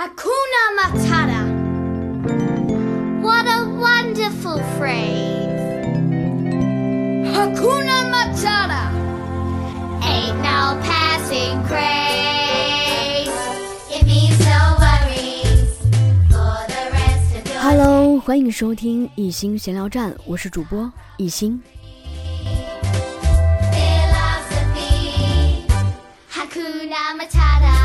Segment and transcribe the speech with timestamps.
[0.00, 1.42] Hakuna Matata.
[3.22, 5.46] What a wonderful phrase.
[7.34, 8.84] Hakuna Matata.
[10.02, 13.30] Ain't no passing craze.
[13.90, 15.78] It means no worries
[16.30, 21.62] for the rest of your Hello，欢迎收听一心闲聊站，我是主播一心。
[23.72, 25.66] philosophy.
[26.30, 27.79] Hakuna Matata.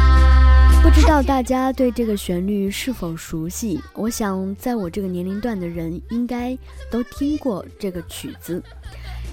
[0.87, 3.83] 不知道大家对这个旋律是否熟悉？
[3.93, 6.57] 我想，在我这个年龄段的人应该
[6.89, 8.63] 都听过这个曲子，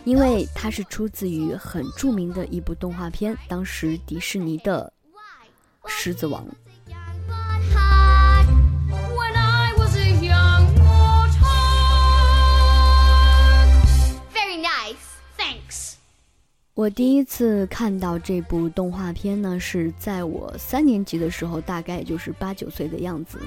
[0.04, 4.92] 因为它是出自于很著名的一部动画片，当时迪士尼的
[5.88, 6.44] 《狮子王》。
[16.76, 23.38] 我第一次看到这部动画片呢，是在我三年级的时候，大概就是八九岁的样子。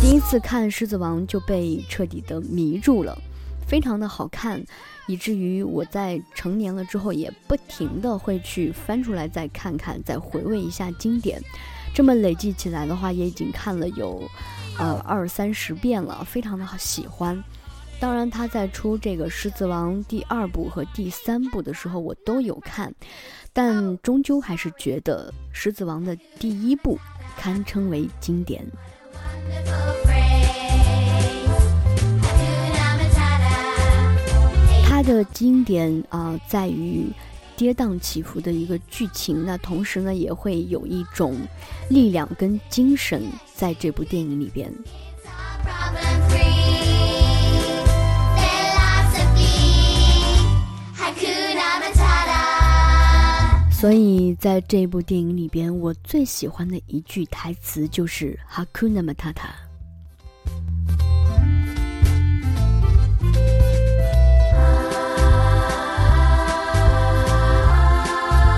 [0.00, 3.18] 第一次看《狮子王》就被彻底的迷住了，
[3.66, 4.64] 非常的好看，
[5.08, 11.42] 以至于我在成年了之后也不停的会去翻出来再看看，再回味一下经典。
[11.92, 14.22] 这么累计起来的话，也已经看了有
[14.78, 17.42] 呃二三十遍了，非常的喜欢。
[18.00, 22.94] 当然，他在出这个《狮子王》第二部和第三部的时候，我都有看，
[23.52, 26.96] 但终究还是觉得《狮子王》的第一部
[27.36, 28.64] 堪称为经典。
[34.84, 37.06] 它的经典啊、在于
[37.56, 41.36] 跌宕起伏的一个剧情，那同时呢，也会有一种
[41.90, 43.24] 力量跟精神
[43.54, 44.72] 在这部电影里边。
[53.80, 59.50] 所以在这部电影里边，我最喜欢的一句台词就是 “Hakuna Matata”。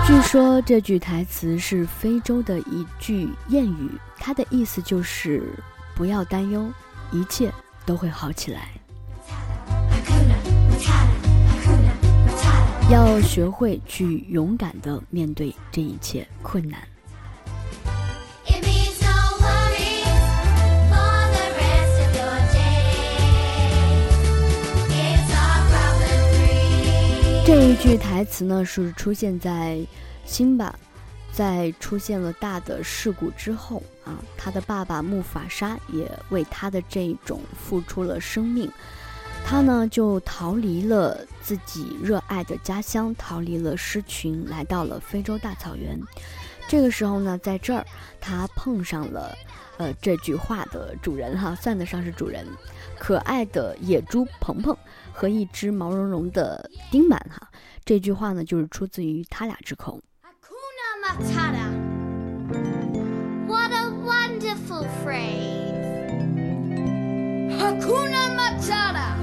[0.06, 5.52] 据说这句台词是非洲的一句谚语，它的意思就是
[5.94, 6.66] 不要担忧，
[7.12, 7.52] 一切
[7.84, 8.79] 都会好起来。
[12.90, 16.80] 要学会去勇敢的面对这一切困难。
[27.46, 29.78] 这一句台词呢，是出现在
[30.24, 30.74] 辛巴
[31.32, 38.68] 在出现了大的事故之后啊，他的爸爸木法沙也为他的这种付出了生命。
[39.44, 46.00] 他呢就逃离了自己热爱的家乡，逃离了狮群，来到了非洲大草原。
[46.68, 47.84] 这个时候呢，在这儿
[48.20, 49.36] 他碰上了，
[49.76, 52.46] 呃，这句话的主人哈，算得上是主人，
[52.96, 54.76] 可爱的野猪鹏鹏
[55.12, 57.50] 和一只毛茸茸的丁满哈。
[57.84, 60.00] 这句话呢，就是出自于他俩之口。
[63.48, 65.50] What a wonderful phrase.
[67.58, 69.19] Hakuna Matata.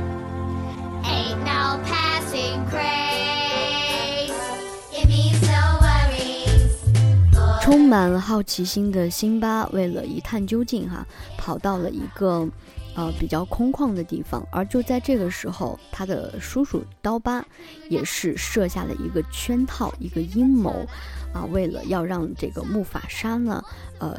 [7.62, 11.06] 充满好奇心的辛巴为了一探究竟哈，
[11.38, 12.48] 跑到了一个
[12.96, 17.46] 呃比较空旷的地方，而就在这个时候，他的叔叔刀疤
[17.90, 20.86] 也是设下了一个圈套，一个阴谋
[21.34, 23.62] 啊，为了要让这个木法沙呢，
[24.00, 24.18] 呃，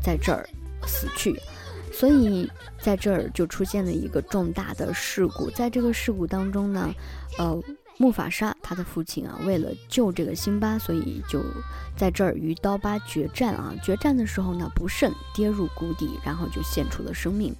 [0.00, 0.48] 在这儿
[0.86, 1.40] 死去。
[1.96, 2.50] 所以
[2.80, 6.92] 在这儿就出现了一个重大的事故，在这个事故当中呢，
[7.38, 7.58] 呃，
[7.98, 11.40] 木法沙他的父亲啊，为了救这个辛巴，所以就
[11.96, 13.72] 在这儿与刀疤决战啊。
[13.82, 17.54] 决战的时候呢，不慎跌入谷底，然后就献出了生命。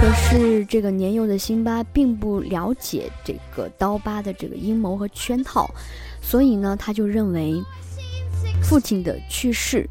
[0.00, 5.70] 可是这个年幼的辛巴并不了解这个刀疤的这个阴谋和圈套，
[6.20, 7.62] 所以呢，他就认为
[8.60, 9.88] 父亲的去世，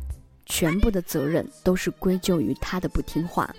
[0.51, 3.49] 全部的责任都是归咎于他的不听话，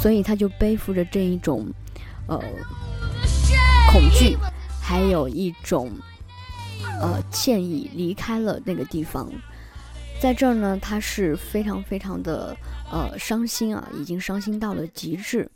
[0.00, 1.66] 所以他就背负着这一种，
[2.28, 2.40] 呃，
[3.90, 4.36] 恐惧，
[4.80, 5.90] 还有一种，
[7.00, 9.28] 呃，歉意，离开了那个地方。
[10.20, 12.56] 在这儿呢，他是非常非常的
[12.92, 15.50] 呃伤心啊，已经伤心到了极致。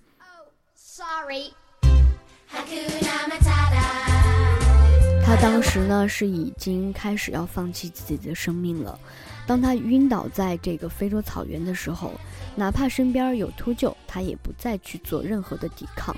[5.24, 8.98] 他当时呢是已经开始要放弃自己的生命了。
[9.46, 12.12] 当他晕倒在这个非洲草原的时候，
[12.56, 16.14] 哪怕身边有秃鹫，他也不再去做任何的抵抗。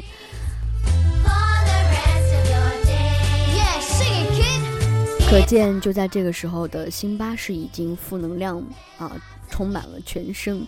[5.28, 8.62] 可见，就在这个时候的辛巴是已经负能量
[8.96, 9.10] 啊，
[9.50, 10.64] 充满了全身。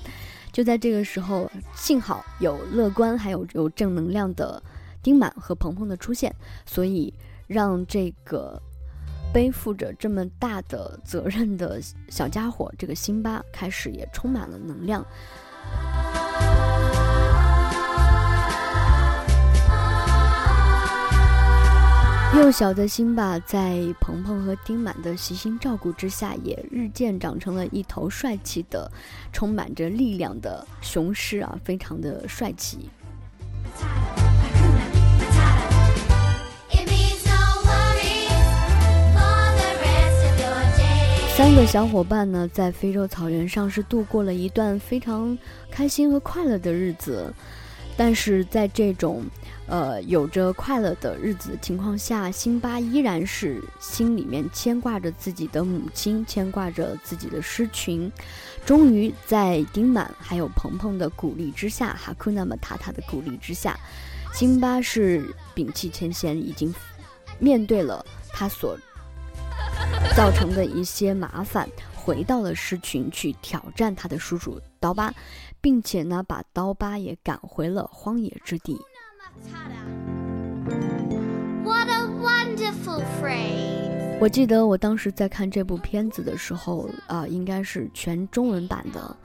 [0.50, 4.60] 就在这个时候，幸好有乐观还有有正能量的
[5.00, 6.34] 丁满和鹏鹏的出现，
[6.66, 7.14] 所以
[7.46, 8.60] 让这个
[9.32, 15.04] 背负着这么大的责任的小家伙，这个辛巴开始也充满了能量。
[22.36, 28.90] 幼小的辛巴在鹏鹏和丁满的悉心照顾之下，也日渐长成了一头帅气的、
[29.32, 32.90] 充满着力量的雄狮啊，非常的帅气。
[41.38, 45.38] 三个小伙伴呢，在非洲草原上是度过了一段非常
[45.70, 47.32] 开心和快乐的日子。
[47.96, 49.22] 但是在这种，
[49.68, 58.10] 呃，有着快乐的日子的情况下，辛巴依然是心里面牵挂着自己的母亲，牵挂着自己的狮群。
[58.66, 63.78] 终于在丁满还有鹏鹏的鼓励之下，哈库纳玛塔塔的鼓励之下，
[64.34, 66.74] 辛巴是摒弃前嫌，已经
[67.38, 68.76] 面对了他所
[70.16, 75.12] 造成的一些麻烦，回到了狮群去挑战他的叔叔刀疤。
[75.60, 78.78] 并且呢，把刀疤也赶回了荒野之地。
[84.20, 89.16] 我记得我当时在看这部片子的时候，啊，应该是全中文版的，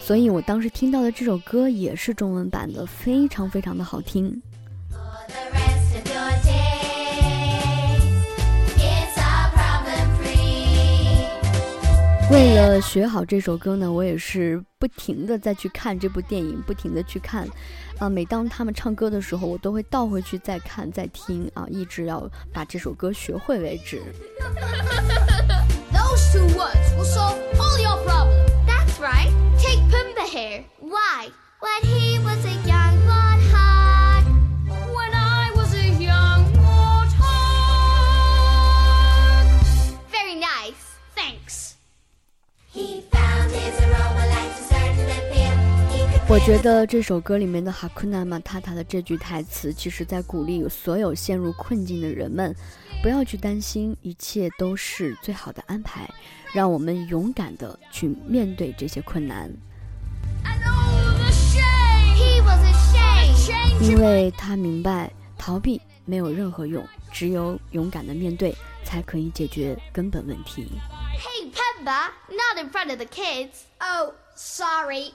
[0.00, 4.42] 所以我当时听到的这首歌也是中文版的，非常非常的好听。
[12.28, 17.48] 为了学好这首歌呢，我也是不停的再去看这部电影，不停的去看，
[17.98, 24.02] 啊，每当他们唱歌的时候，我都会倒回去再看再听啊，一直要把这首歌学会为止。
[46.36, 52.54] 我觉得这首歌里面的哈库纳马塔塔的这句台词，其实在鼓励所有陷入困境的人们，
[53.02, 56.06] 不要去担心，一切都是最好的安排，
[56.52, 59.50] 让我们勇敢的去面对这些困难。
[63.80, 68.54] 因为他明白，逃避没有任何用，只有勇敢的面对，
[68.84, 70.68] 才可以解决根本问题。
[71.16, 73.62] Hey Peppa, not in front of the kids.
[73.80, 75.14] Oh, sorry.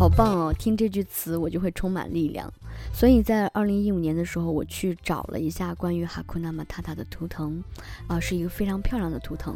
[0.00, 0.54] 好棒哦！
[0.58, 2.50] 听这句词，我就会充满力量。
[2.90, 7.62] 所以在二零一五年的时候，我去找了一下关于哈库纳马塔塔的图腾，
[8.06, 9.54] 啊，是一个非常漂亮的图腾。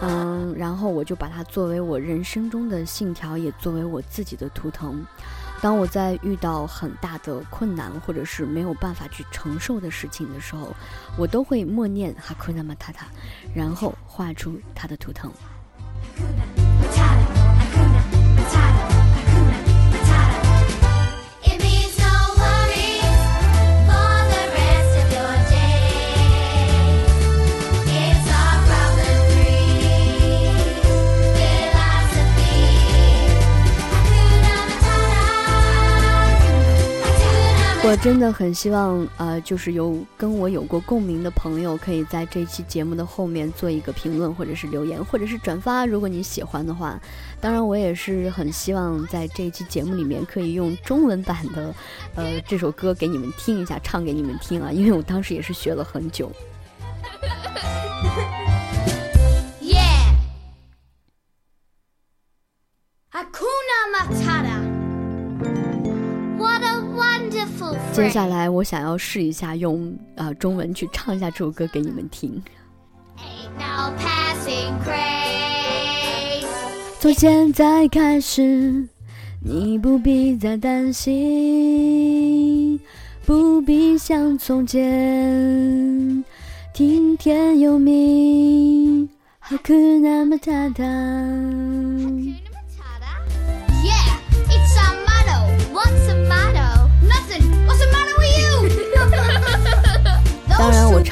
[0.00, 5.06] 嗯，然后我就把它作为我人生中的信条，也作为我自己的图腾。
[5.60, 10.74] 当我在遇到很大的困难，或者是没有办法去承受的事情的时候，
[11.16, 13.06] 我都会默念哈库纳马塔塔，
[13.54, 15.30] 然后画出它的图腾。
[37.92, 45.84] 我真的很希望，呃，就是有跟我有过共鸣的朋友，可以在这期节目的后面做一个评论，或者是留言，或者是转发。
[45.84, 46.98] 如果你喜欢的话，
[47.38, 51.74] 当然我也是很希望在这期节目里面可以用中文版的，
[52.14, 56.32] 呃，这首歌给你们听一下，唱给你们听啊，因为我当时也是学了很久。
[67.92, 72.42] 接下来，我想要试一下用呃中文去唱一下这首歌给你们听。
[76.98, 78.86] 从现在开始，
[79.40, 82.78] 你不必再担心，
[83.26, 86.24] 不必像从前
[86.72, 89.08] 听天由命，
[89.40, 90.82] 哈库那么塔塔。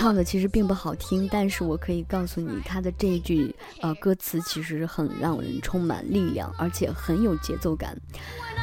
[0.00, 7.94] 唱的其实并不好听，但是我可以告诉你，他的这一句呃歌词其实很让人充满力量，而且很有节奏感，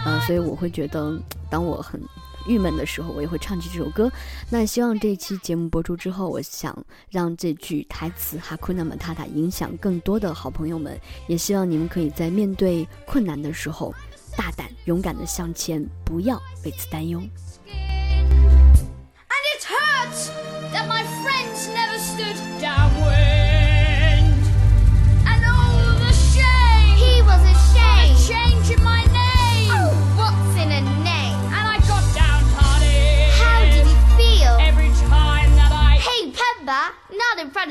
[0.03, 1.15] 呃，所以我会觉得，
[1.47, 2.01] 当我很
[2.47, 4.11] 郁闷的时候，我也会唱起这首歌。
[4.49, 6.75] 那希望这期节目播出之后，我想
[7.11, 13.93] 让这句台词“哈库纳马塔塔”影响更多的好朋友们，也希望你们可以在面对困难的时候，
[14.35, 17.21] 大胆勇敢的向前，不要为此担忧。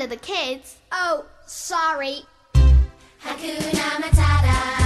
[0.07, 0.77] the kids.
[0.91, 2.21] Oh, sorry.
[3.21, 4.76] Hakuna Matata.